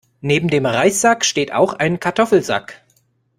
[0.21, 2.81] Neben dem Reissack steht auch ein Kartoffelsack.